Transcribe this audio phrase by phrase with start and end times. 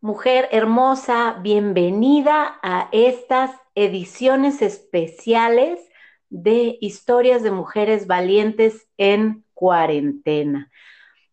[0.00, 5.80] Mujer hermosa, bienvenida a estas ediciones especiales
[6.30, 10.70] de historias de mujeres valientes en cuarentena.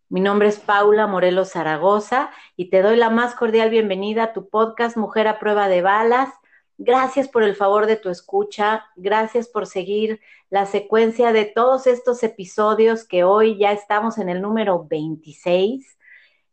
[0.08, 4.48] Mi nombre es Paula Morelos Zaragoza y te doy la más cordial bienvenida a tu
[4.48, 6.30] podcast Mujer a prueba de balas.
[6.76, 12.20] Gracias por el favor de tu escucha, gracias por seguir la secuencia de todos estos
[12.24, 15.86] episodios que hoy ya estamos en el número 26.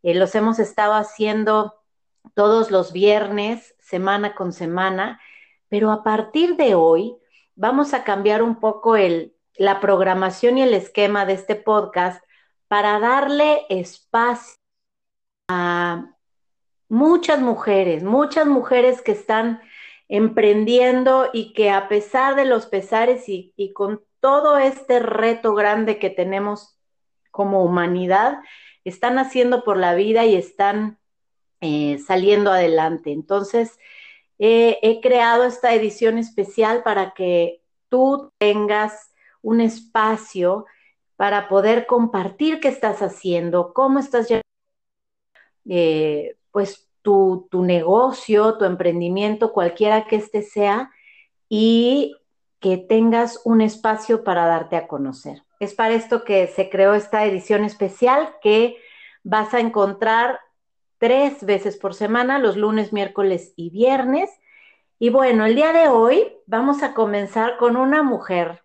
[0.03, 1.82] Eh, los hemos estado haciendo
[2.33, 5.19] todos los viernes, semana con semana,
[5.69, 7.15] pero a partir de hoy
[7.55, 12.23] vamos a cambiar un poco el, la programación y el esquema de este podcast
[12.67, 14.55] para darle espacio
[15.47, 16.15] a
[16.89, 19.61] muchas mujeres, muchas mujeres que están
[20.07, 25.99] emprendiendo y que a pesar de los pesares y, y con todo este reto grande
[25.99, 26.79] que tenemos
[27.31, 28.39] como humanidad,
[28.83, 30.99] están haciendo por la vida y están
[31.63, 33.11] eh, saliendo adelante.
[33.11, 33.79] Entonces,
[34.37, 40.65] he creado esta edición especial para que tú tengas un espacio
[41.15, 44.43] para poder compartir qué estás haciendo, cómo estás llevando,
[45.69, 50.91] eh, pues tu, tu negocio, tu emprendimiento, cualquiera que este sea,
[51.49, 52.15] y
[52.59, 55.43] que tengas un espacio para darte a conocer.
[55.59, 58.77] Es para esto que se creó esta edición especial que
[59.23, 60.39] vas a encontrar
[61.03, 64.29] tres veces por semana, los lunes, miércoles y viernes.
[64.99, 68.63] Y bueno, el día de hoy vamos a comenzar con una mujer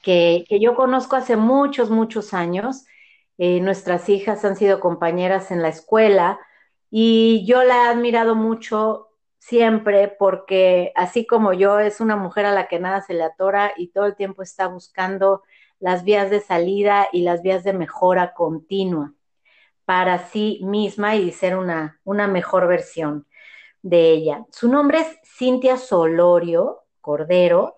[0.00, 2.84] que, yo conozco hace muchos, muchos años.
[3.38, 6.40] Eh, nuestras hijas han sido compañeras en la escuela
[6.90, 12.52] y yo la he admirado mucho siempre porque así como yo es una mujer a
[12.52, 15.44] la que nada se le atora y todo el tiempo está buscando
[15.78, 19.14] las vías de salida y las vías de mejora continua
[19.92, 23.26] para sí misma y ser una, una mejor versión
[23.82, 24.46] de ella.
[24.50, 27.76] Su nombre es Cintia Solorio Cordero.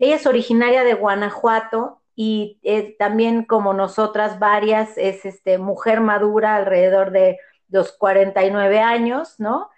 [0.00, 2.58] Ella es originaria de Guanajuato y
[2.98, 9.70] también como nosotras varias es este, mujer madura alrededor de los 49 años, ¿no?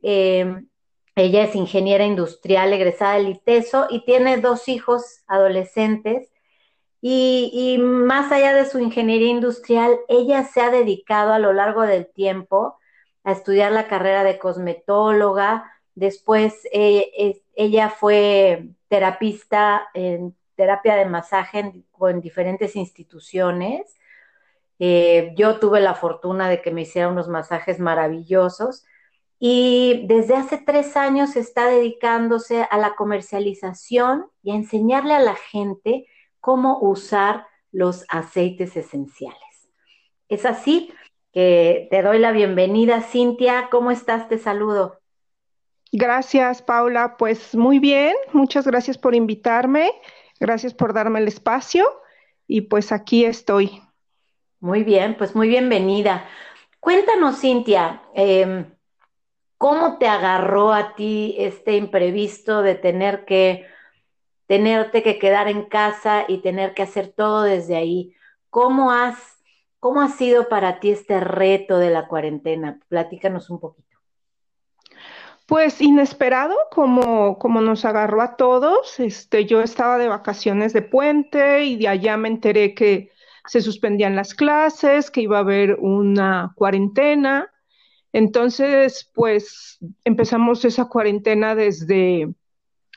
[0.00, 0.68] Em,
[1.16, 6.31] ella es ingeniera industrial egresada del ITESO y tiene dos hijos adolescentes
[7.04, 12.06] y, más allá de su ingeniería industrial, ella se ha dedicado a lo largo del
[12.06, 12.78] tiempo
[13.24, 15.64] a estudiar la carrera de cosmetóloga.
[15.96, 23.96] Después eh, ella fue terapista en terapia de masaje en, diferentes instituciones.
[24.78, 28.84] Eh, yo tuve la fortuna de que me hiciera unos masajes maravillosos
[29.40, 35.34] y desde hace tres años está dedicándose a la comercialización y a enseñarle a la
[35.34, 36.06] gente
[36.42, 39.70] cómo usar los aceites esenciales.
[40.28, 40.92] Es así
[41.32, 43.68] que te doy la bienvenida, Cintia.
[43.70, 44.28] ¿Cómo estás?
[44.28, 44.98] Te saludo.
[45.92, 47.16] Gracias, Paula.
[47.16, 49.92] Pues muy bien, muchas gracias por invitarme,
[50.40, 51.86] gracias por darme el espacio
[52.46, 53.80] y pues aquí estoy.
[54.58, 56.26] Muy bien, pues muy bienvenida.
[56.80, 58.74] Cuéntanos, Cintia, em,
[59.58, 63.66] ¿cómo te agarró a ti este imprevisto de tener que
[64.52, 68.14] tenerte que quedar en casa y tener que hacer todo desde ahí.
[68.50, 69.16] ¿Cómo has,
[69.80, 72.78] cómo ha sido para ti este reto de la cuarentena?
[72.88, 73.96] Platícanos un poquito.
[75.46, 79.00] Pues inesperado, como, como nos agarró a todos.
[79.00, 83.10] Este, yo estaba de vacaciones de puente y de allá me enteré que
[83.46, 87.50] se suspendían las clases, que iba a haber una cuarentena.
[88.12, 92.34] Entonces, pues empezamos esa cuarentena desde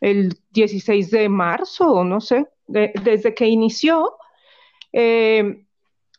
[0.01, 4.17] el 16 de marzo, no sé, desde que inició,
[4.93, 5.65] eh,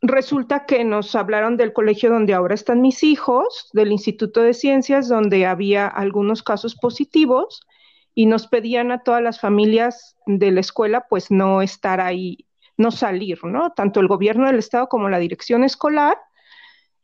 [0.02, 5.08] resulta que nos hablaron del colegio donde ahora están mis hijos, del Instituto de Ciencias,
[5.08, 7.66] donde había algunos casos positivos
[8.14, 12.46] y nos pedían a todas las familias de la escuela pues no estar ahí,
[12.76, 13.72] no salir, ¿no?
[13.72, 16.18] Tanto el gobierno del estado como la dirección escolar.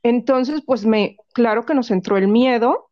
[0.03, 2.91] Entonces, pues me, claro que nos entró el miedo,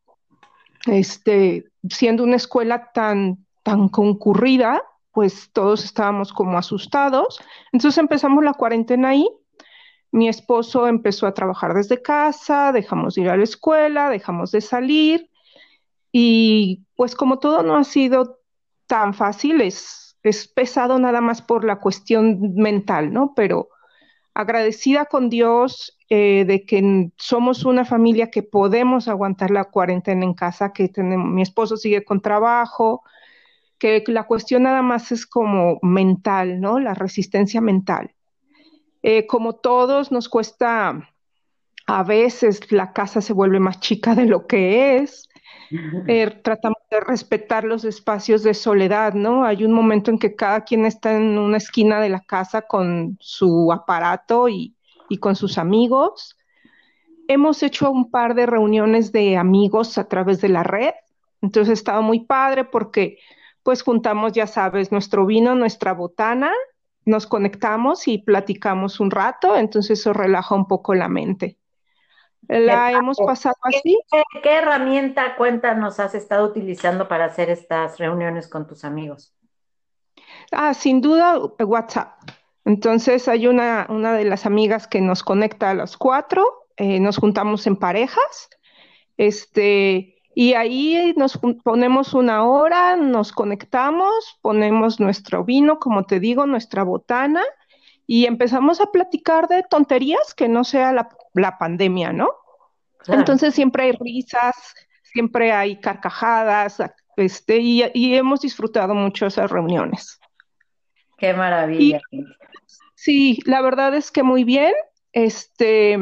[0.87, 7.41] este, siendo una escuela tan tan concurrida, pues todos estábamos como asustados.
[7.73, 9.29] Entonces empezamos la cuarentena ahí.
[10.13, 14.61] Mi esposo empezó a trabajar desde casa, dejamos de ir a la escuela, dejamos de
[14.61, 15.31] salir
[16.13, 18.41] y pues como todo no ha sido
[18.87, 23.35] tan fácil, es, es pesado nada más por la cuestión mental, ¿no?
[23.37, 23.69] Pero
[24.35, 30.35] agradecida con Dios eh, de que somos una familia que podemos aguantar la cuarentena en
[30.35, 33.05] casa, que mi esposo sigue con trabajo,
[33.81, 36.79] que la cuestión nada más es como mental, ¿no?
[36.79, 38.13] La resistencia mental.
[39.03, 41.09] Eh, como todos, nos cuesta,
[41.87, 45.29] a veces la casa se vuelve más chica de lo que es.
[46.07, 49.45] Eh, tratamos de respetar los espacios de soledad, ¿no?
[49.45, 53.17] Hay un momento en que cada quien está en una esquina de la casa con
[53.19, 54.75] su aparato y,
[55.09, 56.37] y con sus amigos.
[57.29, 60.93] Hemos hecho un par de reuniones de amigos a través de la red,
[61.41, 63.19] entonces estaba muy padre porque
[63.63, 66.53] pues juntamos, ya sabes, nuestro vino, nuestra botana,
[67.05, 71.59] nos conectamos y platicamos un rato, entonces eso relaja un poco la mente.
[72.49, 73.99] La hemos pasado así.
[74.43, 79.35] ¿Qué, herramienta, cuéntanos, has estado utilizando para hacer estas reuniones con tus amigos?
[80.51, 82.19] Ah, sin duda, WhatsApp.
[82.65, 87.19] Entonces hay una, una de las amigas que nos conecta a los cuatro, eh, nos
[87.19, 88.51] juntamos en parejas,
[89.17, 96.47] este, y ahí nos ponemos una hora, nos conectamos, ponemos nuestro vino, como te digo,
[96.47, 97.43] nuestra botana,
[98.07, 100.95] y empezamos a platicar de tonterías que no sea
[101.35, 102.31] la, pandemia, ¿no?
[103.07, 104.57] Entonces siempre hay risas,
[105.03, 106.79] siempre hay carcajadas,
[107.17, 110.19] este, y, hemos disfrutado mucho esas reuniones.
[111.19, 112.01] Qué maravilla.
[112.95, 114.73] sí, la verdad es que muy bien.
[115.13, 115.93] Este,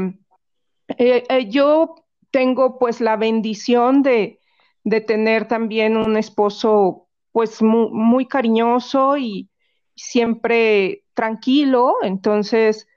[0.96, 1.96] eh, eh, yo
[2.30, 4.40] tengo pues la bendición de,
[5.06, 9.50] tener también un esposo pues muy, cariñoso y
[9.94, 12.88] siempre tranquilo, entonces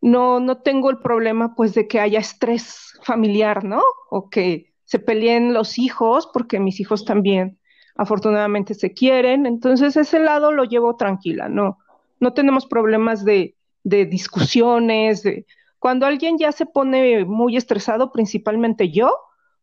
[0.00, 3.82] no, no tengo el problema pues de que haya estrés familiar, ¿no?
[4.10, 7.58] O que se peleen los hijos, porque mis hijos también
[7.96, 11.78] afortunadamente se quieren, entonces ese lado lo llevo tranquila, no,
[12.20, 15.46] no tenemos problemas de, de discusiones, de,
[15.78, 19.14] cuando alguien ya se pone muy estresado, principalmente yo,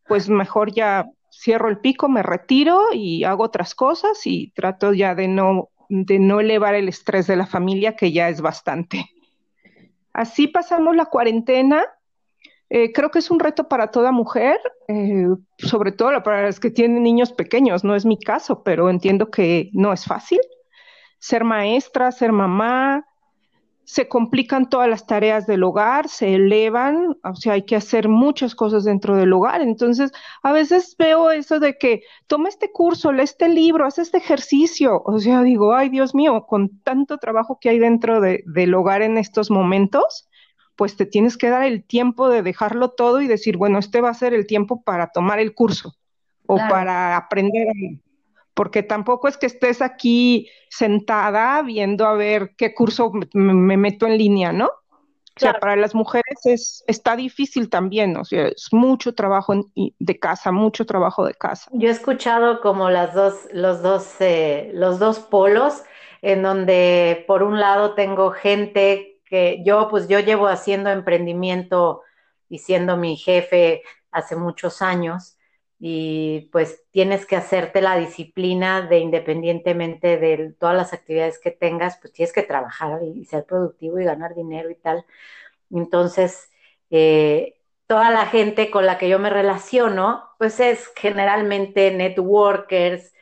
[0.06, 5.14] pues mejor ya cierro el pico, me retiro y hago otras cosas y trato ya
[5.14, 9.04] de no, de no elevar el estrés de la familia, que ya es bastante.
[10.12, 11.84] Así pasamos la cuarentena.
[12.70, 14.58] Eh, creo que es un reto para toda mujer,
[14.88, 15.26] eh,
[15.58, 17.84] sobre todo para las que tienen niños pequeños.
[17.84, 20.40] No es mi caso, pero entiendo que no es fácil.
[21.18, 23.04] Ser maestra, ser mamá,
[23.86, 28.56] se complican todas las tareas del hogar, se elevan, o sea, hay que hacer muchas
[28.56, 29.62] cosas dentro del hogar.
[29.62, 30.10] Entonces,
[30.42, 35.02] a veces veo eso de que toma este curso, lee este libro, haz este ejercicio.
[35.04, 39.18] O sea, digo, ay Dios mío, con tanto trabajo que hay dentro del hogar en
[39.18, 40.28] estos momentos,
[40.74, 44.10] pues te tienes que dar el tiempo de dejarlo todo y decir, bueno, este va
[44.10, 45.94] a ser el tiempo para tomar el curso
[46.44, 47.68] o para aprender
[48.56, 54.16] porque tampoco es que estés aquí sentada viendo a ver qué curso me, meto en
[54.16, 54.66] línea, ¿no?
[54.68, 60.18] O sea, para las mujeres es, está difícil también, o sea, es mucho trabajo de
[60.18, 61.70] casa, mucho trabajo de casa.
[61.74, 65.82] Yo he escuchado como las dos, los dos, eh, los dos polos,
[66.22, 72.00] en donde por un lado tengo gente que yo, pues yo llevo haciendo emprendimiento
[72.48, 75.35] y siendo mi jefe hace muchos años,
[75.88, 81.96] y pues tienes que hacerte la disciplina de independientemente de todas las actividades que tengas,
[82.00, 85.04] pues tienes que trabajar y ser productivo y ganar dinero y tal.
[85.70, 86.50] Entonces,
[86.90, 93.14] eh, toda la gente con la que yo me relaciono, pues es generalmente networkers,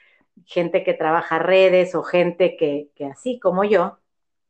[0.47, 3.99] gente que trabaja redes o gente que, que así como yo,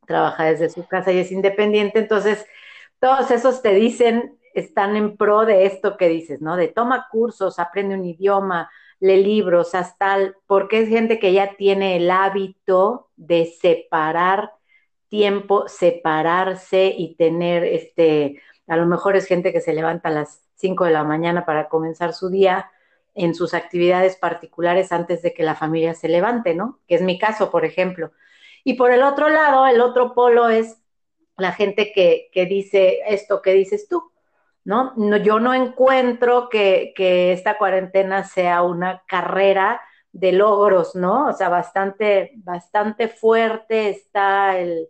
[0.07, 1.99] trabaja desde su casa y es independiente.
[1.99, 2.47] Entonces,
[3.01, 6.57] todos esos te dicen están en pro de esto que dices, ¿no?
[6.57, 8.71] De toma cursos, aprende un idioma,
[9.01, 14.53] lee libros, haz tal, porque es gente que ya tiene el hábito de separar
[15.09, 20.43] tiempo, separarse y tener este, a lo mejor es gente que se levanta a las
[20.57, 22.71] 5 de la mañana para comenzar su día
[23.15, 26.81] en sus actividades particulares antes de que la familia se levante, ¿no?
[26.89, 28.13] Que es mi caso, por ejemplo.
[28.65, 30.79] Y por el otro lado, el otro polo es
[31.37, 34.14] la gente que, que dice esto que dices tú,
[34.65, 34.95] ¿no?
[35.19, 36.93] yo no encuentro que,
[37.33, 39.81] esta cuarentena sea una carrera
[40.13, 41.29] de logros, ¿no?
[41.29, 44.89] O sea, bastante, bastante fuerte está el,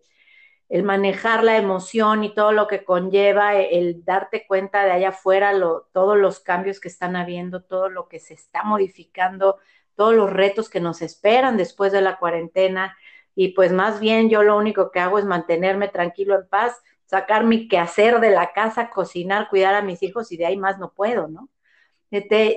[0.83, 5.53] manejar la emoción y todo lo que conlleva, el, darte cuenta de allá afuera
[5.93, 9.59] todos los cambios que están habiendo, todo lo que se está modificando,
[9.97, 12.97] todos los retos que nos esperan después de la cuarentena.
[13.37, 16.81] Y pues más bien yo lo único que hago es mantenerme tranquilo en paz,
[17.15, 20.81] sacar mi quehacer de la casa, cocinar, cuidar a mis hijos y de ahí más
[20.81, 21.49] no puedo, ¿no?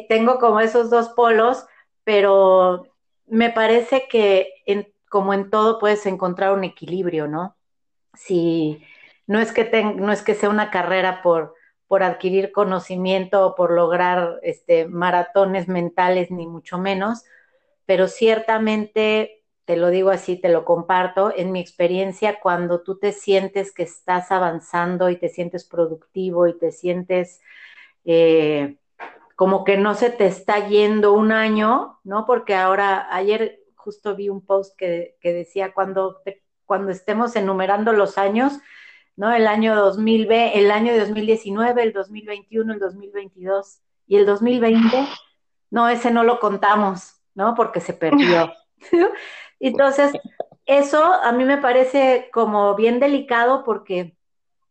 [0.10, 1.66] tengo como esos dos polos,
[2.04, 2.88] pero
[3.28, 4.54] me parece que
[5.10, 7.56] como en todo puedes encontrar un equilibrio, ¿no?
[8.14, 8.84] Si
[9.28, 11.56] no es que, no es que sea una carrera por,
[11.88, 17.24] por adquirir conocimiento o por lograr este, maratones mentales, ni mucho menos,
[17.86, 19.37] pero ciertamente,
[19.68, 23.84] te lo digo así, te lo comparto, en mi experiencia, cuando tú te sientes que
[23.84, 27.42] estás avanzando y te sientes productivo y te sientes
[28.06, 28.78] eh,
[29.36, 32.26] como que no se te está yendo un año, ¿no?
[32.26, 36.22] Porque ahora, ayer justo vi un post que, decía, cuando,
[36.66, 38.54] cuando estemos enumerando los años,
[39.18, 39.34] ¿no?
[39.34, 45.06] El año 2020, el año 2019, el 2021, el 2022 y el 2020,
[45.72, 47.54] no, ese no lo contamos, ¿no?
[47.54, 48.54] Porque se perdió.
[49.60, 50.12] Entonces,
[50.66, 54.16] eso a mí me parece como bien delicado porque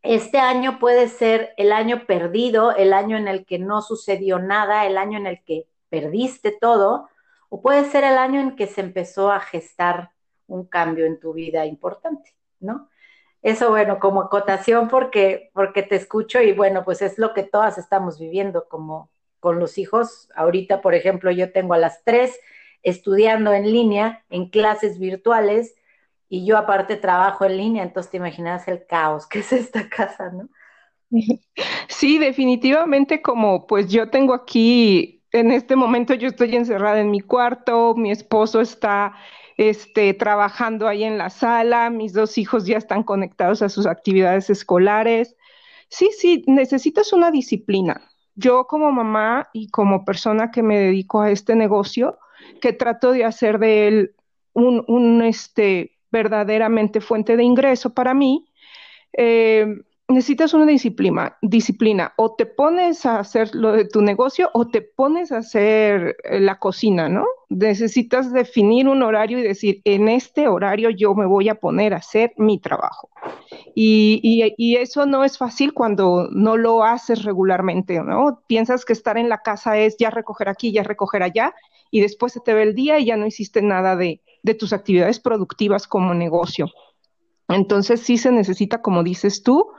[0.03, 4.85] este año puede ser el año perdido, el año en el que no sucedió nada,
[4.85, 7.09] el año en el que perdiste todo,
[7.49, 10.11] o puede ser el año en que se empezó a gestar
[10.47, 12.89] un cambio en tu vida importante, ¿no?
[13.41, 17.77] Eso, bueno, como acotación porque, porque te escucho y bueno, pues es lo que todas
[17.77, 20.29] estamos viviendo como con los hijos.
[20.35, 22.39] Ahorita, por ejemplo, yo tengo a las tres
[22.89, 25.75] estudiando en línea, en clases virtuales,
[26.29, 30.31] y yo aparte trabajo en línea, entonces te imaginas el caos que es esta casa,
[30.31, 30.49] ¿no?
[31.87, 37.21] Sí, definitivamente como pues yo tengo aquí, en este momento yo estoy encerrada en mi
[37.21, 39.15] cuarto, mi esposo está
[39.57, 44.49] este, trabajando ahí en la sala, mis dos hijos ya están conectados a sus actividades
[44.49, 45.35] escolares.
[45.89, 48.01] Sí, sí, necesitas una disciplina.
[48.35, 52.19] Yo como mamá y como persona que me dedico a este negocio,
[52.61, 54.15] que trato de hacer de él
[54.53, 58.45] un, un este, verdaderamente fuente de ingreso para mí,
[59.13, 59.67] eh,
[60.09, 62.13] necesitas una disciplina, disciplina.
[62.15, 66.39] O te pones a hacer lo de tu negocio o te pones a hacer eh,
[66.39, 67.25] la cocina, ¿no?
[67.49, 71.97] Necesitas definir un horario y decir, en este horario yo me voy a poner a
[71.97, 73.09] hacer mi trabajo.
[73.75, 78.41] Y, y, eso no es fácil cuando no lo haces regularmente, ¿no?
[78.47, 81.53] Piensas que estar en la casa es ya recoger aquí, ya recoger allá,
[81.91, 84.73] y después se te ve el día y ya no hiciste nada de, de tus
[84.73, 86.67] actividades productivas como negocio.
[87.47, 89.71] Entonces sí se necesita, como dices tú,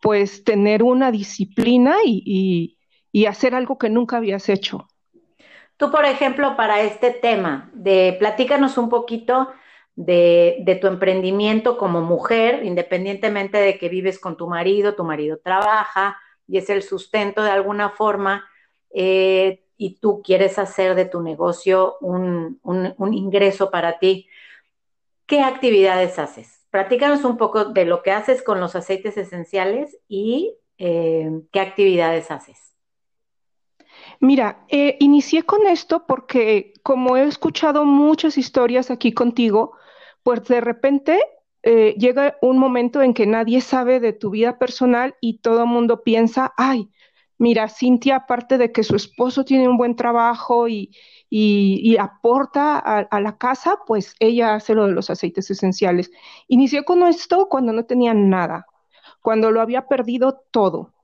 [0.00, 2.74] pues tener una disciplina y,
[3.26, 4.86] hacer algo que nunca habías hecho.
[5.76, 9.48] Tú, por ejemplo, para este tema, de platícanos un poquito
[9.96, 16.16] de, tu emprendimiento como mujer, independientemente de que vives con tu marido, tu marido trabaja
[16.46, 18.44] y es el sustento de alguna forma,
[18.90, 24.28] eh, y tú quieres hacer de tu negocio un, un ingreso para ti.
[25.26, 26.57] ¿Qué actividades haces?
[26.70, 32.30] Platícanos un poco de lo que haces con los aceites esenciales y eh, qué actividades
[32.30, 32.74] haces.
[34.20, 39.72] Mira, eh, inicié con esto porque como he escuchado muchas historias aquí contigo,
[40.22, 41.20] pues de repente
[41.62, 45.68] eh, llega un momento en que nadie sabe de tu vida personal y todo el
[45.68, 46.90] mundo piensa, ay,
[47.38, 50.94] mira, Cintia, aparte de que su esposo tiene un buen trabajo y,
[51.30, 56.10] y, aporta a, la casa, pues ella hace lo de los aceites esenciales.
[56.48, 58.66] Inició con esto cuando no tenía nada,
[59.20, 60.94] cuando lo había perdido todo.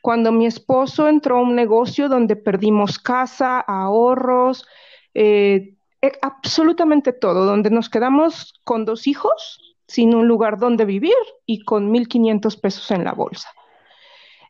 [0.00, 4.66] Cuando mi esposo entró a un negocio donde perdimos casa, ahorros,
[5.14, 11.14] eh, eh, absolutamente todo, donde nos quedamos con dos hijos, sin un lugar donde vivir
[11.46, 13.48] y con 1.500 pesos en la bolsa.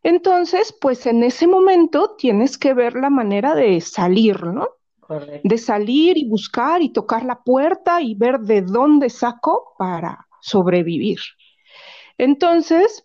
[0.02, 4.68] Entonces, pues en ese momento tienes que ver la manera de salir, ¿no?
[5.42, 11.18] De salir y buscar y tocar la puerta y ver de dónde saco para sobrevivir.
[12.18, 13.04] Entonces,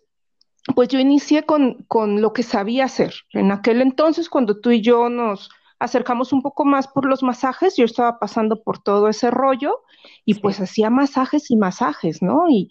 [0.74, 1.86] pues yo inicié con,
[2.20, 3.14] lo que sabía hacer.
[3.32, 7.76] En aquel entonces, cuando tú y yo nos acercamos un poco más por los masajes,
[7.76, 9.80] yo estaba pasando por todo ese rollo
[10.24, 12.48] y pues hacía masajes y masajes, ¿no?
[12.48, 12.70] Y,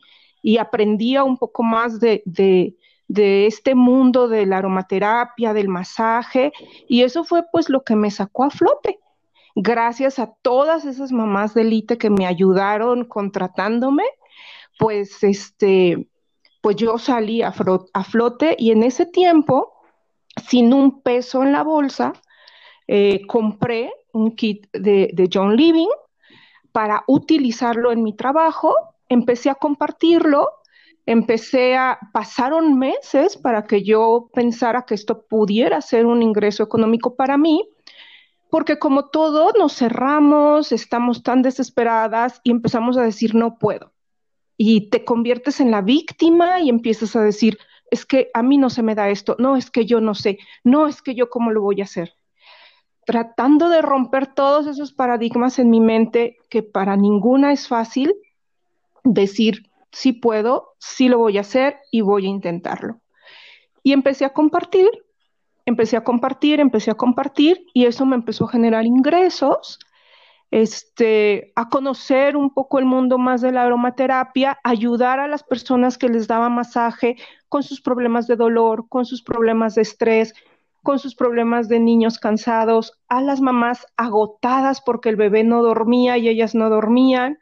[0.59, 6.53] aprendía un poco más de, de este mundo de la aromaterapia, del masaje,
[6.87, 8.97] y eso fue pues lo que me sacó a flote
[9.59, 14.03] gracias a todas esas mamás de élite que me ayudaron contratándome,
[14.77, 16.07] pues este,
[16.61, 19.73] pues yo salí a, flote y en ese tiempo,
[20.47, 22.13] sin un peso en la bolsa,
[22.87, 25.89] eh, compré un kit de, de John Living
[26.71, 28.75] para utilizarlo en mi trabajo,
[29.09, 30.51] empecé a compartirlo,
[31.07, 37.15] empecé a, pasaron meses para que yo pensara que esto pudiera ser un ingreso económico
[37.15, 37.67] para mí
[38.49, 43.93] porque como todo nos cerramos, estamos tan desesperadas y empezamos a decir no puedo.
[44.57, 47.57] Y te conviertes en la víctima y empiezas a decir,
[47.91, 50.39] es que a mí no se me da esto, no es que yo no sé,
[50.63, 52.13] no es que yo cómo lo voy a hacer.
[53.05, 58.13] tratando de romper todos esos paradigmas en mi mente que para ninguna es fácil
[59.05, 62.99] decir, sí puedo, sí lo voy a hacer y voy a intentarlo.
[63.81, 64.89] Y empecé a compartir,
[65.67, 69.79] empecé a compartir, empecé a compartir y eso me empezó a generar ingresos,
[70.49, 75.97] este, a conocer un poco el mundo más de la aromaterapia, ayudar a las personas
[75.97, 77.17] que les daba masaje
[77.49, 80.33] con sus problemas de dolor, con sus problemas de estrés,
[80.83, 86.17] con sus problemas de niños cansados, a las mamás agotadas porque el bebé no dormía
[86.17, 87.39] y ellas no dormían.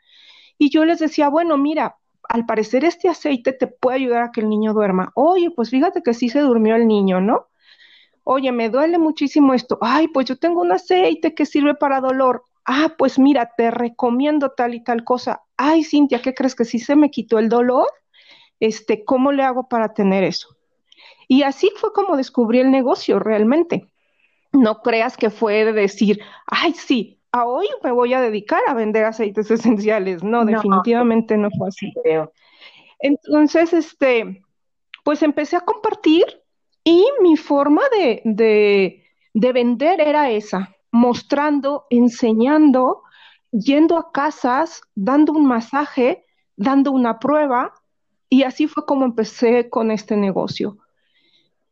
[0.57, 4.41] Y yo les decía, bueno, mira, al parecer este aceite te puede ayudar a que
[4.41, 5.11] el niño duerma.
[5.13, 7.49] Oye, pues fíjate que sí se durmió el niño, ¿no?
[8.27, 9.77] Oye, me duele muchísimo esto.
[9.81, 12.43] Ay, pues yo tengo un aceite que sirve para dolor.
[12.65, 15.43] Ah, pues mira, te recomiendo tal y tal cosa.
[15.57, 17.87] Ay, Cintia, ¿qué crees que sí se me quitó el dolor?
[18.59, 20.57] Este, ¿cómo le hago para tener eso?
[21.27, 23.91] Y así fue como descubrí el negocio realmente.
[24.51, 28.73] No creas que fue de decir, ay, sí, a hoy me voy a dedicar a
[28.73, 30.23] vender aceites esenciales.
[30.23, 31.93] No, definitivamente no fue así.
[32.97, 34.43] Entonces, este,
[35.03, 36.25] pues empecé a compartir
[36.85, 43.01] y mi forma de, de vender era esa, mostrando, enseñando,
[43.51, 46.25] yendo a casas, dando un masaje,
[46.55, 47.73] dando una prueba,
[48.29, 50.77] y así fue como empecé con este negocio.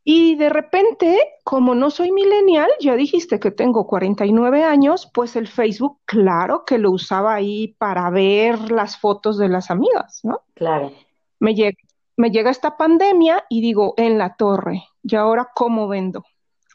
[0.05, 5.47] Y de repente, como no soy millennial, ya dijiste que tengo 49 años, pues el
[5.47, 10.41] Facebook, claro que lo usaba ahí para ver las fotos de las amigas, ¿no?
[10.55, 10.91] Claro.
[11.39, 11.77] Me llega,
[12.15, 16.23] me llega esta pandemia y digo, en la torre, ¿y ahora cómo vendo?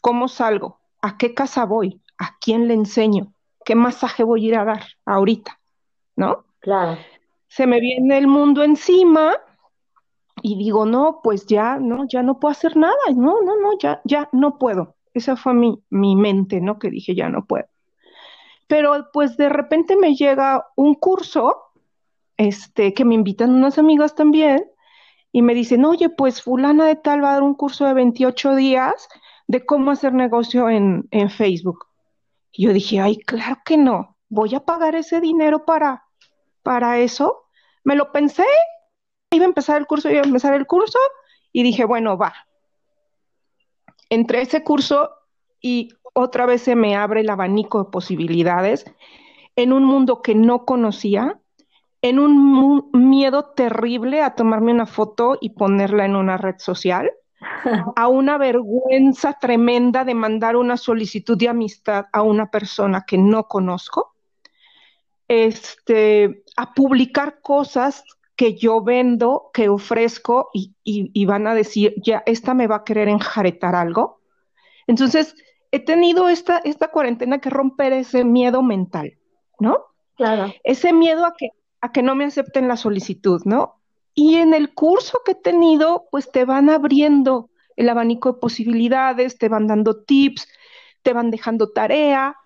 [0.00, 0.80] ¿Cómo salgo?
[1.00, 2.00] ¿A qué casa voy?
[2.18, 3.33] ¿A quién le enseño?
[3.64, 5.61] ¿Qué masaje voy a ir a dar ahorita?
[6.16, 6.45] ¿No?
[6.61, 6.99] Claro.
[7.49, 9.37] Se me viene el mundo encima
[10.42, 14.00] y digo, no, pues ya, no, ya no puedo hacer nada, no, no, no, ya,
[14.04, 14.97] ya no puedo.
[15.14, 16.78] Esa fue mi, mi mente, ¿no?
[16.78, 17.66] Que dije, ya no puedo.
[18.66, 21.57] Pero pues de repente me llega un curso,
[22.37, 24.64] este, que me invitan unas amigas también,
[25.38, 28.57] y me dicen, oye, pues fulana de tal va a dar un curso de 28
[28.57, 29.09] días
[29.46, 31.87] de cómo hacer negocio en, en Facebook.
[32.51, 36.03] Y yo dije, ay, claro que no, voy a pagar ese dinero para,
[36.64, 37.44] para eso.
[37.85, 38.42] Me lo pensé
[39.31, 40.98] iba a empezar el curso, iba a empezar el curso
[41.53, 42.35] y dije, bueno, va.
[44.11, 45.11] Entre ese curso
[45.61, 48.92] y otra vez se me abre el abanico de posibilidades
[49.55, 51.40] en un mundo que no conocía,
[52.03, 57.11] en un miedo terrible a tomarme una foto y ponerla en una red social,
[57.97, 63.49] a una vergüenza tremenda de mandar una solicitud de amistad a una persona que no
[63.49, 64.15] conozco,
[65.29, 68.03] este, a publicar cosas
[68.35, 73.09] que yo vendo, que ofrezco y, van a decir, ya, esta me va a querer
[73.09, 74.21] enjaretar algo.
[74.87, 75.35] Entonces,
[75.73, 79.19] he tenido esta, esta cuarentena que romper ese miedo mental,
[79.59, 79.87] ¿no?
[80.17, 80.53] Claro.
[80.63, 83.81] Ese miedo a que, a que no me acepten la solicitud, ¿no?
[84.14, 89.38] Y en el curso que he tenido, pues te van abriendo el abanico de posibilidades,
[89.38, 90.49] te van dando tips,
[91.03, 92.37] te van dejando tarea.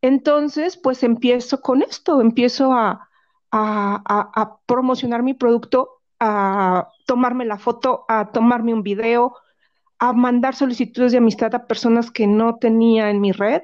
[0.00, 3.10] Entonces, pues empiezo con esto, empiezo a,
[3.50, 9.36] a, promocionar mi producto, a tomarme la foto, a tomarme un video,
[9.98, 13.62] a mandar solicitudes de amistad a personas que no tenía en mi red,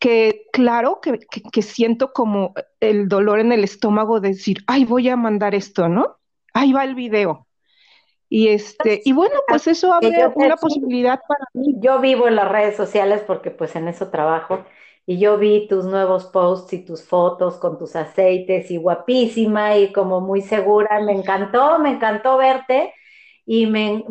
[0.00, 1.20] que claro que,
[1.52, 5.88] que, siento como el dolor en el estómago de decir, ay, voy a mandar esto,
[5.88, 6.16] ¿no?
[6.54, 7.46] Ahí va el video.
[8.28, 11.74] Y este, y bueno, pues eso abre una posibilidad para mí.
[11.80, 14.64] Yo vivo en las redes sociales porque pues en eso trabajo
[15.04, 19.92] y yo vi tus nuevos posts y tus fotos con tus aceites y guapísima y
[19.92, 21.00] como muy segura.
[21.00, 22.94] Me encantó, me encantó verte
[23.44, 24.04] y me,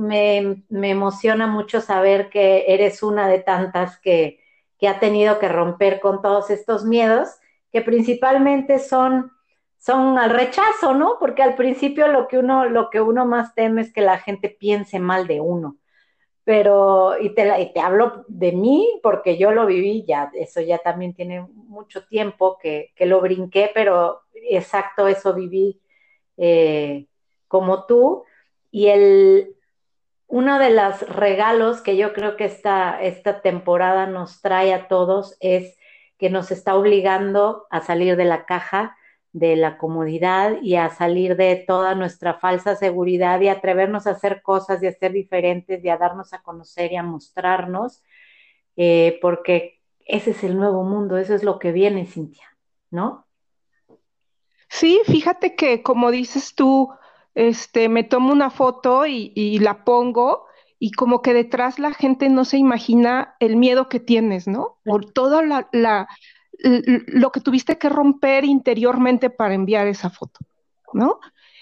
[0.69, 4.38] emociona mucho saber que eres una de tantas que,
[4.79, 7.29] que, ha tenido que romper con todos estos miedos,
[7.71, 9.31] que principalmente son,
[9.77, 11.17] son al rechazo, ¿no?
[11.19, 14.49] Porque al principio lo que uno, lo que uno más teme es que la gente
[14.49, 15.77] piense mal de uno
[16.49, 21.13] pero, y te, te hablo de mí porque yo lo viví ya, eso ya también
[21.13, 25.79] tiene mucho tiempo que, que lo brinqué, pero exacto, eso viví
[26.37, 27.05] eh,
[27.47, 28.23] como tú.
[28.71, 29.57] Y el,
[30.29, 35.35] uno de los regalos que yo creo que esta, esta temporada nos trae a todos
[35.39, 35.75] es
[36.19, 38.95] que nos está obligando a salir de la caja,
[39.31, 44.43] de la comodidad y a salir de toda nuestra falsa seguridad y atrevernos a hacer
[44.43, 48.03] cosas y a ser diferentes y a darnos a conocer y a mostrarnos,
[48.75, 52.55] eh, porque ese es el nuevo mundo, eso es lo que viene, Cintia,
[52.91, 53.25] ¿no?
[54.67, 56.89] Sí, fíjate que como dices tú,
[57.35, 60.45] este, me tomo una foto y, y la pongo
[60.79, 64.77] y como que detrás la gente no se imagina el miedo que tienes, ¿no?
[64.85, 65.67] Por todo la,
[66.61, 70.39] lo que tuviste que romper interiormente para enviar esa foto,
[70.93, 71.19] ¿no?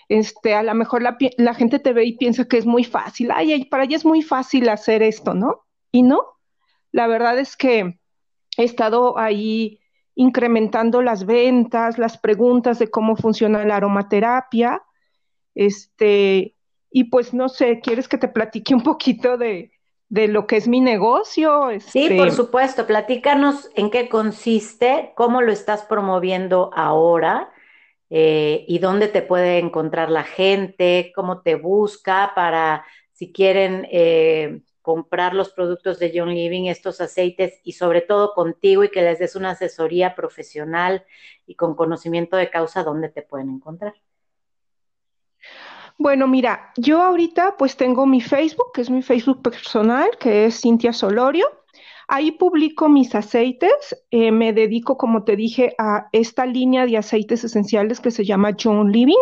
[0.07, 3.31] Este, a lo mejor la, la gente te ve y piensa que es muy fácil,
[3.31, 5.65] ay, para ella es muy fácil hacer esto, ¿no?
[5.91, 6.21] Y no,
[6.91, 7.99] la verdad es que
[8.57, 9.79] he estado ahí
[10.15, 14.83] incrementando las ventas, las preguntas de cómo funciona la aromaterapia,
[15.57, 16.53] este,
[16.91, 19.71] y pues no sé, ¿quieres que te platique un poquito de,
[20.09, 21.69] lo que es mi negocio?
[21.79, 27.51] Sí, este, por supuesto, platícanos en qué consiste, cómo lo estás promoviendo ahora
[28.11, 34.61] eh, y dónde te puede encontrar la gente, cómo te busca para si quieren eh,
[34.83, 39.17] comprar los productos de John Living, estos aceites y sobre todo contigo y que les
[39.17, 41.03] des una asesoría profesional
[41.47, 43.95] y con conocimiento de causa, ¿dónde te pueden encontrar?
[45.99, 50.61] Bueno, mira, yo ahorita pues tengo mi Facebook, que es mi Facebook personal, que es
[50.61, 51.47] Cintia Solorio.
[52.07, 57.43] Ahí publico mis aceites, eh, me dedico, como te dije, a esta línea de aceites
[57.43, 59.15] esenciales que se llama John Living.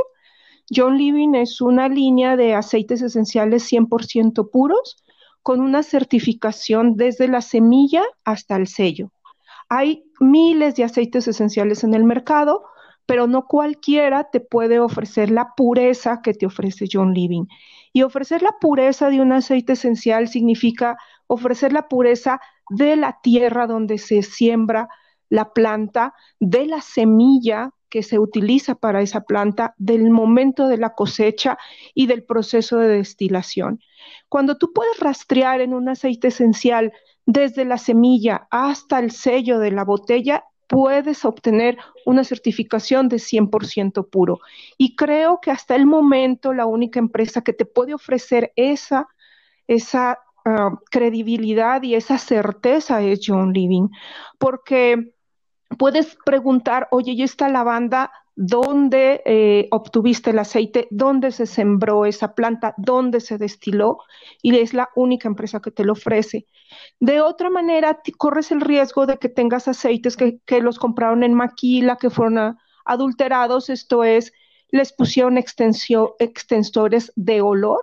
[0.70, 5.04] John Living es una línea de aceites esenciales 100% puros
[5.42, 9.12] con una certificación desde la semilla hasta el sello.
[9.70, 12.64] Hay miles de aceites esenciales en el mercado,
[13.06, 17.46] pero no cualquiera te puede ofrecer la pureza que te ofrece John Living.
[17.94, 22.40] Y ofrecer la pureza de un aceite esencial significa ofrecer la pureza
[22.70, 24.90] de la tierra donde se siembra
[25.30, 30.94] la planta, de la semilla que se utiliza para esa planta, del momento de la
[30.94, 31.58] cosecha
[31.94, 33.80] y del proceso de destilación.
[34.30, 36.92] Cuando tú puedes rastrear en un aceite esencial
[37.26, 44.10] desde la semilla hasta el sello de la botella, puedes obtener una certificación de 100%
[44.10, 44.40] puro.
[44.78, 49.08] Y creo que hasta el momento la única empresa que te puede ofrecer esa,
[49.68, 53.90] esa ah, credibilidad y esa certeza es John Living,
[54.40, 55.14] porque
[55.78, 62.36] puedes preguntar, oye, ¿y esta lavanda dónde eh, obtuviste el aceite, dónde se sembró esa
[62.36, 64.00] planta, dónde se destiló,
[64.42, 66.46] y es la única empresa que te lo ofrece.
[67.00, 71.98] De otra manera, corres el riesgo de que tengas aceites que, los compraron en maquila,
[71.98, 74.34] que fueron adulterados, esto es,
[74.70, 77.82] les pusieron extensores de olor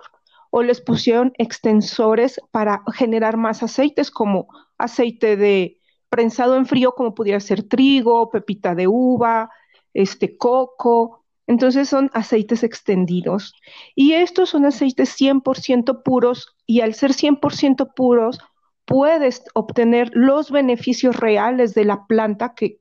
[0.51, 7.15] o les pusieron extensores para generar más aceites, como aceite de prensado en frío, como
[7.15, 9.49] pudiera ser trigo, pepita de uva,
[9.93, 11.23] este coco.
[11.47, 13.53] Entonces son aceites extendidos.
[13.95, 18.39] Y estos son aceites 100% puros y al ser 100% puros
[18.85, 22.79] puedes obtener los beneficios reales de la planta que,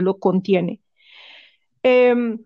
[0.00, 0.80] lo contiene.
[1.82, 2.38] Em,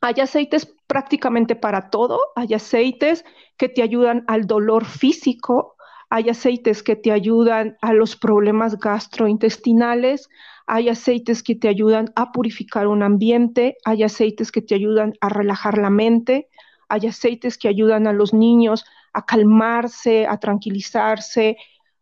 [0.00, 2.20] hay aceites prácticamente para todo.
[2.36, 3.24] Hay aceites
[3.56, 5.76] que te ayudan al dolor físico.
[6.08, 10.28] Hay aceites que te ayudan a los problemas gastrointestinales
[10.66, 15.28] hay aceites que te ayudan a purificar un ambiente, hay aceites que te ayudan a
[15.28, 16.48] relajar la mente,
[16.88, 21.56] hay aceites que ayudan a los niños a calmarse, a tranquilizarse,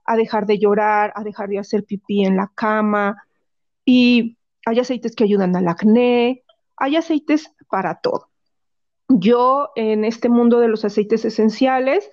[0.04, 3.22] a dejar de llorar, a dejar de hacer pipí en la cama,
[3.84, 6.42] y hay aceites que ayudan al acné,
[6.76, 8.30] hay aceites para todo.
[9.08, 12.10] Yo en este mundo de los aceites esenciales,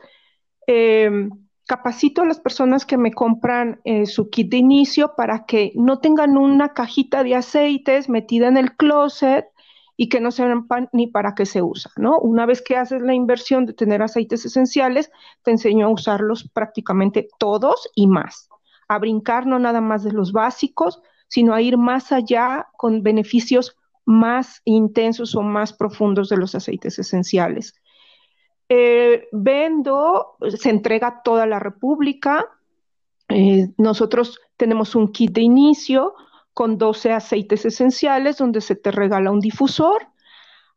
[0.67, 1.29] eh,
[1.67, 5.99] capacito a las personas que me compran eh, su kit de inicio para que no
[5.99, 9.45] tengan una cajita de aceites metida en el closet
[9.95, 12.17] y que no sepan ni para qué se usa, ¿no?
[12.19, 15.11] Una vez que haces la inversión de tener aceites esenciales,
[15.43, 18.49] te enseño a usarlos prácticamente todos y más,
[18.87, 23.77] a brincar no nada más de los básicos, sino a ir más allá con beneficios
[24.05, 27.75] más intensos o más profundos de los aceites esenciales.
[28.73, 32.47] Eh, vendo, se entrega a toda la República.
[33.27, 36.13] Eh, nosotros tenemos un kit de inicio
[36.53, 40.07] con 12 aceites esenciales donde se te regala un difusor.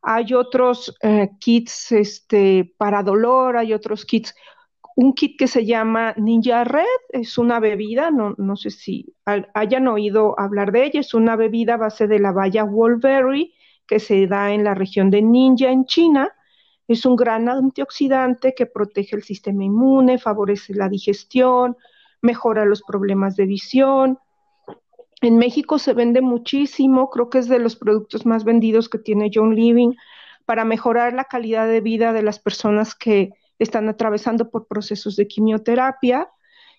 [0.01, 4.35] Hay otros eh, kits este, para dolor, hay otros kits.
[4.97, 9.15] Un kit que se llama Ninja Red es una bebida, no, no sé si
[9.53, 13.53] hayan oído hablar de ella, es una bebida a base de la valla Wolverine
[13.87, 16.33] que se da en la región de Ninja en China
[16.87, 21.77] es un gran antioxidante que protege el sistema inmune, favorece la digestión,
[22.21, 24.19] mejora los problemas de visión.
[25.21, 29.31] En México se vende muchísimo, creo que es de los productos más vendidos que tiene
[29.33, 29.93] John Living
[30.45, 35.27] para mejorar la calidad de vida de las personas que están atravesando por procesos de
[35.27, 36.29] quimioterapia.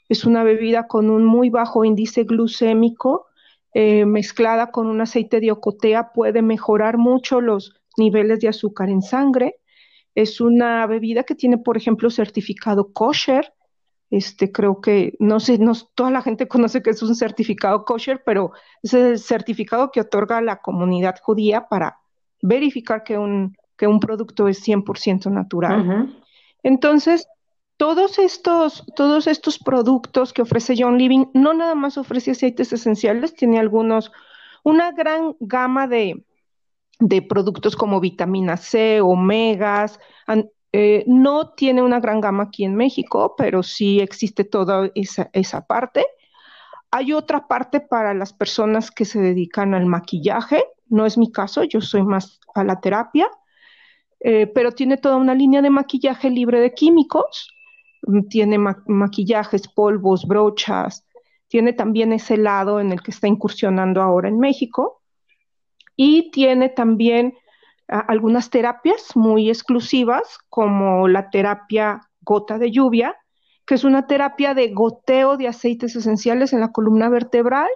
[0.09, 3.27] Es una bebida con un muy bajo índice glucémico,
[3.75, 9.03] eh, mezclada con un aceite de ocotea, puede mejorar mucho los niveles de azúcar en
[9.03, 9.57] sangre.
[10.17, 13.53] Es una bebida que tiene, por ejemplo, certificado kosher.
[14.11, 18.23] Este, creo que, no sé, no, toda la gente conoce que es un certificado kosher,
[18.25, 18.51] pero
[18.83, 21.99] es el certificado que otorga la comunidad judía para
[22.43, 26.17] verificar que un, que un producto es 100% natural.
[26.63, 27.29] Entonces,
[27.77, 33.35] todos estos, todos estos productos que ofrece John Living, no nada más ofrece aceites esenciales,
[33.35, 34.13] tiene algunos,
[34.65, 36.25] una gran gama de,
[36.99, 40.01] de productos como vitamina C, omegas,
[40.73, 45.67] eh, no tiene una gran gama aquí en México, pero sí existe toda esa, esa
[45.67, 46.07] parte.
[46.91, 51.65] Hay otra parte para las personas que se dedican al maquillaje, no es mi caso,
[51.65, 53.29] yo soy más a la terapia,
[54.21, 57.51] eh, pero tiene toda una línea de maquillaje libre de químicos.
[58.03, 61.05] Mm, tiene maquillajes, polvos, brochas,
[61.49, 65.03] tiene también ese lado en el que está incursionando ahora en México
[65.97, 67.35] y tiene también
[67.89, 73.17] ah, algunas terapias muy exclusivas como la terapia gota de lluvia,
[73.65, 77.71] que es una terapia de goteo de aceites esenciales en la columna vertebral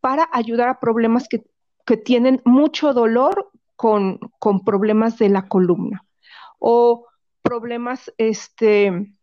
[0.00, 1.44] para ayudar a problemas que,
[1.86, 6.04] que tienen mucho dolor con, con, problemas de la columna
[6.58, 7.06] o
[7.42, 9.14] problemas este,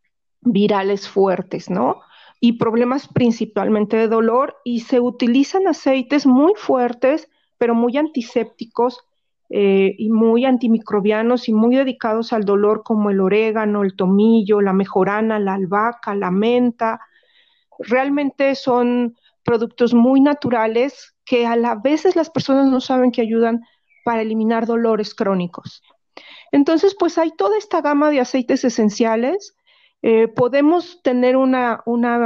[0.42, 2.02] virales fuertes, ¿no?
[2.40, 7.30] Y problemas principalmente de dolor y se utilizan aceites muy fuertes,
[7.62, 9.02] pero muy antisépticos
[9.52, 14.74] eh, y muy antimicrobianos y muy dedicados al dolor como el orégano, el tomillo, la
[14.74, 17.00] mejorana, la albahaca, la menta.
[17.78, 23.62] Realmente son productos muy naturales que a la veces las personas no saben que ayudan
[24.04, 25.84] para eliminar dolores crónicos.
[26.52, 29.56] Entonces, pues hay toda esta gama de aceites esenciales
[30.02, 31.84] eh, podemos tener una,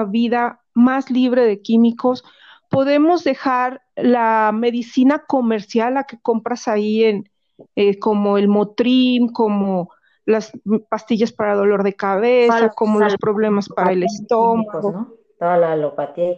[0.07, 2.23] vida más libre de químicos,
[2.69, 7.29] podemos dejar la medicina comercial, la que compras ahí en,
[7.75, 9.91] eh, como el Motrin, como
[10.25, 10.51] las
[10.89, 15.17] pastillas para dolor de cabeza, como los problemas para el estómago.
[15.39, 16.37] Toda la alopatía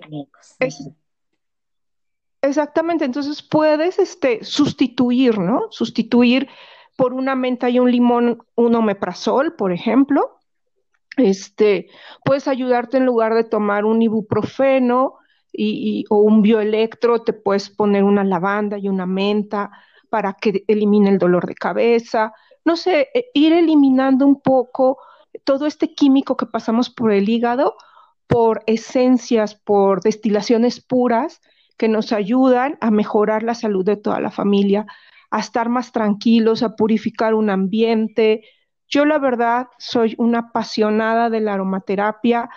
[2.41, 5.67] exactamente, entonces puedes este, sustituir, ¿no?
[5.69, 6.47] Sustituir
[6.95, 10.39] por una menta y un limón un omeprazol, por ejemplo,
[11.17, 11.89] este,
[12.23, 15.15] puedes ayudarte en lugar de tomar un ibuprofeno
[15.57, 19.71] y, o un bioelectro, te puedes poner una lavanda y una menta
[20.09, 22.33] para que elimine el dolor de cabeza.
[22.63, 24.99] No sé, e, ir eliminando un poco
[25.43, 27.75] todo este químico que pasamos por el hígado
[28.27, 31.41] por esencias, por destilaciones puras
[31.77, 34.85] que nos ayudan a mejorar la salud de toda la familia,
[35.31, 38.43] a estar más tranquilos, a purificar un ambiente,
[38.87, 42.49] yo la verdad soy una apasionada de la aromaterapia.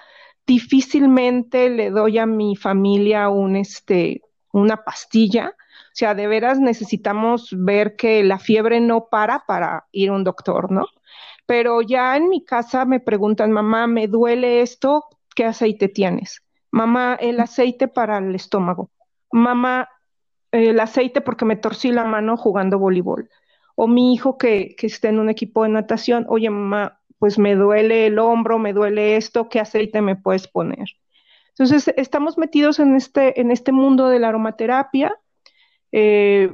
[0.46, 4.22] Difícilmente le doy a mi familia un, este,
[4.52, 5.54] una pastilla.
[5.56, 10.24] O sea, de veras necesitamos ver que la fiebre no para para ir a un
[10.24, 10.86] doctor, ¿no?
[11.46, 16.42] Pero ya en mi casa me preguntan, mamá, me duele esto, ¿qué aceite tienes?
[16.70, 18.90] Mamá, el aceite para el estómago.
[19.32, 19.88] Mamá,
[20.52, 23.28] el aceite porque me torcí la mano jugando voleibol
[23.82, 27.54] o mi hijo que, que esté en un equipo de natación, oye mamá, pues me
[27.54, 30.88] duele el hombro, me duele esto, ¿qué aceite me puedes poner?
[31.50, 35.14] Entonces, estamos metidos en este, en este mundo de la aromaterapia.
[35.92, 36.50] Eh,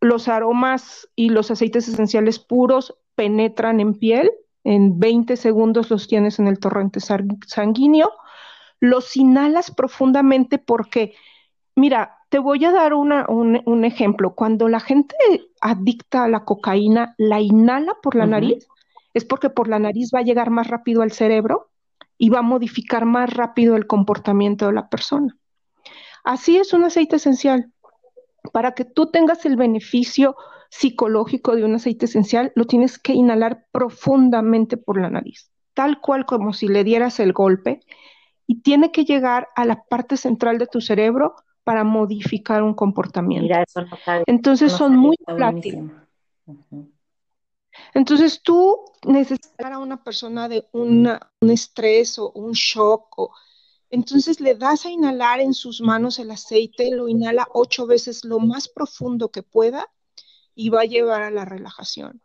[0.00, 4.32] los aromas y los aceites esenciales puros penetran en piel,
[4.64, 8.10] en 20 segundos los tienes en el torrente sanguíneo,
[8.80, 11.14] los inhalas profundamente porque,
[11.76, 14.34] mira, te voy a dar un, ejemplo.
[14.34, 15.14] Cuando la gente
[15.60, 18.66] adicta a la cocaína la inhala por la nariz,
[19.14, 21.70] es porque por la nariz va a llegar más rápido al cerebro
[22.18, 25.36] y va a modificar más rápido el comportamiento de la persona.
[26.24, 27.72] Así es un aceite esencial.
[28.52, 30.36] Para que tú tengas el beneficio
[30.70, 36.26] psicológico de un aceite esencial, lo tienes que inhalar profundamente por la nariz, tal cual
[36.26, 37.80] como si le dieras el golpe,
[38.46, 43.54] y tiene que llegar a la parte central de tu cerebro para modificar un comportamiento.
[44.26, 45.90] Entonces son muy prácticos.
[47.94, 51.08] Entonces tú necesitas a una persona de un
[51.40, 53.34] estrés o un shock, o,
[53.90, 58.38] entonces le das a inhalar en sus manos el aceite, lo inhala ocho veces lo
[58.38, 59.88] más profundo que pueda
[60.54, 62.22] y va a llevar a la relajación.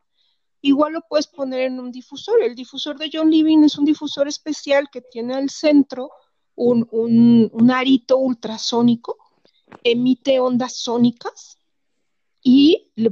[0.62, 2.42] Igual lo puedes poner en un difusor.
[2.42, 6.10] El difusor de John Living es un difusor especial que tiene al centro
[6.56, 9.18] un, un arito ultrasónico
[9.84, 11.57] emite ondas sónicas
[12.50, 13.12] y eh,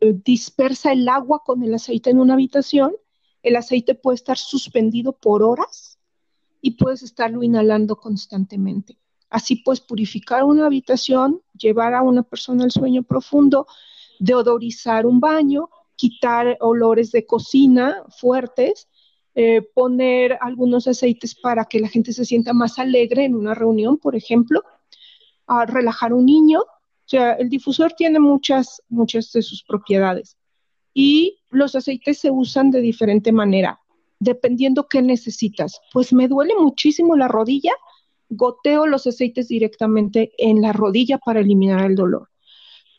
[0.00, 2.94] eh, dispersa el agua con el aceite en una habitación.
[3.42, 5.98] El aceite puede estar suspendido por horas
[6.60, 8.96] y puedes estarlo inhalando constantemente.
[9.30, 13.66] Así puedes purificar una habitación, llevar a una persona al sueño profundo,
[14.20, 18.86] deodorizar un baño, quitar olores de cocina fuertes.
[19.34, 23.96] eh, poner algunos aceites para que la gente se sienta más alegre en una reunión,
[23.98, 24.62] por ejemplo,
[25.46, 26.62] a relajar un niño.
[27.08, 30.36] O sea, el difusor tiene muchas, muchas de sus propiedades
[30.92, 33.80] y los aceites se usan de diferente manera,
[34.20, 35.80] dependiendo qué necesitas.
[35.94, 37.72] Pues me duele muchísimo la rodilla,
[38.28, 42.28] goteo los aceites directamente en la rodilla para eliminar el dolor.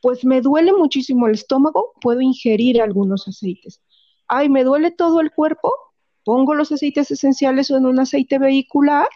[0.02, 3.80] Pues me duele muchísimo el estómago, puedo ingerir algunos aceites.
[4.28, 5.72] Ay, me duele todo el cuerpo,
[6.24, 9.08] pongo los aceites esenciales en un aceite vehicular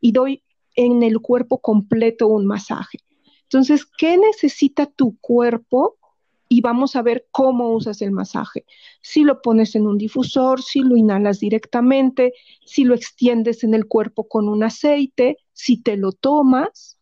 [0.00, 0.44] y doy
[0.76, 2.98] en el cuerpo completo un masaje.
[3.46, 5.96] Entonces, ¿qué necesita tu cuerpo?
[6.48, 8.64] Y vamos a ver cómo usas el masaje.
[9.02, 13.86] Si lo pones en un difusor, si lo inhalas directamente, si lo extiendes en el
[13.86, 16.98] cuerpo con un aceite, si te lo tomas.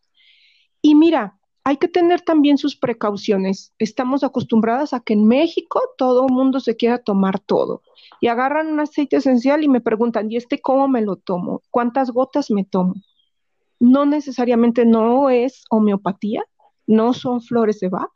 [0.80, 3.72] Y mira, hay que tener también sus precauciones.
[3.78, 7.82] Estamos acostumbradas a que en México todo el mundo se quiera tomar todo.
[8.20, 11.62] Y agarran un aceite esencial y me preguntan, ¿y este cómo me lo tomo?
[11.70, 12.94] ¿Cuántas gotas me tomo?
[13.80, 16.44] No necesariamente no es homeopatía,
[16.86, 18.12] no son flores de Bach,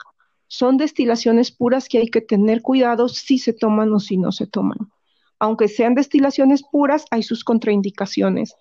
[0.47, 4.47] son destilaciones puras que hay que tener cuidado si se toman o si no se
[4.47, 4.79] toman.
[5.39, 8.57] Aunque sean destilaciones puras, hay sus contraindicaciones.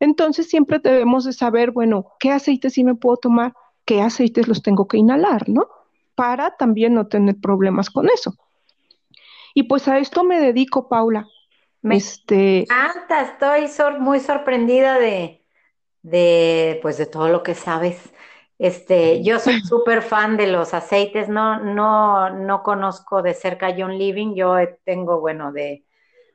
[0.00, 4.62] Entonces siempre debemos de saber, bueno, qué aceites sí me puedo tomar, qué aceites los
[4.62, 5.66] tengo que inhalar, ¿no?
[6.14, 8.34] Para también no tener problemas con eso.
[9.54, 11.26] Y pues a esto me dedico, Paula.
[11.80, 12.66] Me este...
[13.22, 13.68] estoy
[14.00, 15.43] muy sorprendida de,
[16.04, 18.12] de, pues de todo lo que sabes.
[18.58, 23.98] Este, yo soy súper fan de los aceites, no, no, no conozco de cerca John
[23.98, 25.84] Living, yo tengo, bueno, de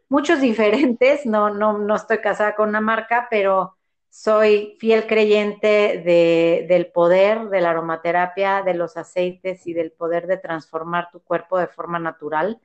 [0.09, 3.77] muchos diferentes, no, no, no estoy casada con una marca, pero
[4.09, 10.27] soy fiel creyente de, del poder de la aromaterapia, de los aceites y del poder
[10.27, 12.59] de transformar tu cuerpo de forma natural.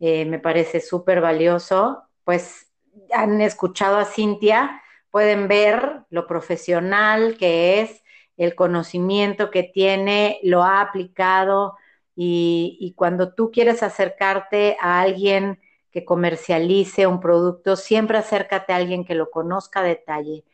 [0.00, 2.04] Eh, me parece súper valioso.
[2.24, 2.72] Pues
[3.12, 8.02] han escuchado a Cintia, pueden ver lo profesional que es,
[8.36, 11.76] el conocimiento que tiene, lo ha aplicado
[12.14, 15.60] y, cuando tú quieres acercarte a alguien
[15.92, 20.44] que comercialice un producto, siempre acércate a alguien que lo conozca a detalle,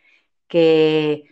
[0.48, 1.24] que,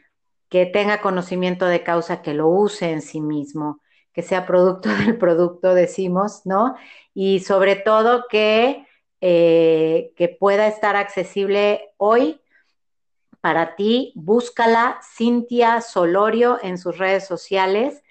[0.49, 3.81] que tenga conocimiento de causa, que lo use en sí mismo,
[4.13, 6.77] que sea producto del producto, decimos, ¿no?
[7.15, 8.87] Y sobre todo que,
[9.21, 12.42] eh, que pueda estar accesible hoy
[13.43, 14.13] para ti.
[14.15, 18.03] Búscala, Cintia Solorio, en sus redes sociales.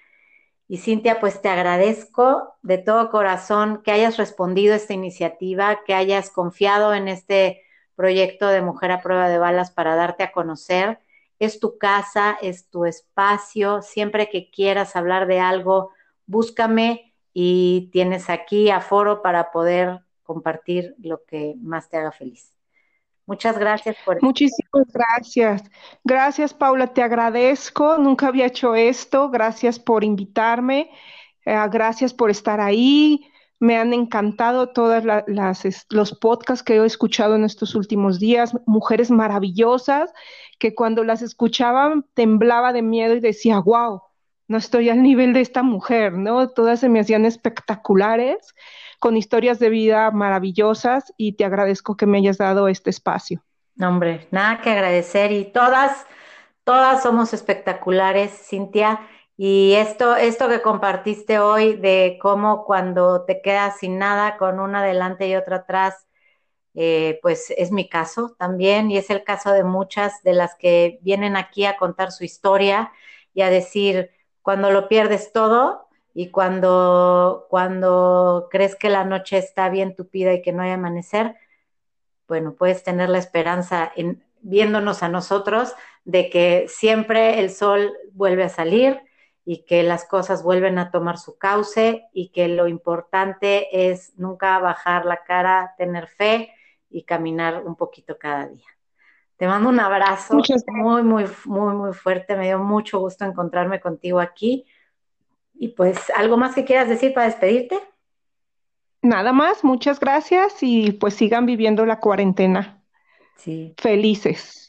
[0.68, 5.94] Y Cintia, pues te agradezco de todo corazón que hayas respondido a esta iniciativa, que
[5.94, 7.62] hayas confiado en este
[7.96, 11.00] proyecto de Mujer a Prueba de Balas para darte a conocer.
[11.38, 13.82] Es tu casa, es tu espacio.
[13.82, 15.90] Siempre que quieras hablar de algo,
[16.26, 22.51] búscame y tienes aquí aforo para poder compartir lo que más te haga feliz.
[23.26, 24.22] Muchas gracias por...
[24.22, 25.62] Muchísimas gracias.
[26.04, 27.96] Gracias, Paula, te agradezco.
[27.98, 29.30] Nunca había hecho esto.
[29.30, 30.90] Gracias por invitarme.
[31.44, 33.28] Eh, gracias por estar ahí.
[33.60, 35.04] Me han encantado todos
[35.90, 38.56] los podcasts que he escuchado en estos últimos días.
[38.66, 40.12] Mujeres maravillosas
[40.58, 44.02] que cuando las escuchaba temblaba de miedo y decía, wow,
[44.48, 46.48] no estoy al nivel de esta mujer, ¿no?
[46.50, 48.54] Todas se me hacían espectaculares
[49.02, 53.42] con historias de vida maravillosas y te agradezco que me hayas dado este espacio.
[53.74, 56.06] No, hombre, nada que agradecer y todas,
[56.62, 59.00] todas somos espectaculares, Cintia.
[59.36, 64.78] Y esto, esto que compartiste hoy de cómo cuando te quedas sin nada con una
[64.78, 66.06] adelante y otra atrás,
[66.74, 71.00] eh, pues es mi caso también y es el caso de muchas de las que
[71.02, 72.92] vienen aquí a contar su historia
[73.34, 74.12] y a decir,
[74.42, 80.42] cuando lo pierdes todo, y cuando, cuando crees que la noche está bien tupida y
[80.42, 81.36] que no hay amanecer,
[82.28, 88.44] bueno, puedes tener la esperanza en viéndonos a nosotros de que siempre el sol vuelve
[88.44, 89.00] a salir
[89.44, 94.58] y que las cosas vuelven a tomar su cauce y que lo importante es nunca
[94.58, 96.52] bajar la cara, tener fe
[96.90, 98.66] y caminar un poquito cada día.
[99.36, 102.36] Te mando un abrazo muy, muy, muy, muy fuerte.
[102.36, 104.66] Me dio mucho gusto encontrarme contigo aquí
[105.62, 107.78] y pues, ¿algo más que quieras decir para despedirte?
[109.00, 112.82] Nada más, muchas gracias y pues sigan viviendo la cuarentena.
[113.36, 113.72] Sí.
[113.78, 114.68] Felices.